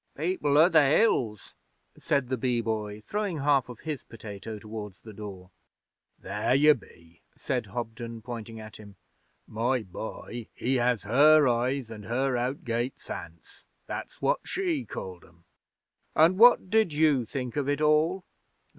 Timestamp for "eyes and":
11.47-12.05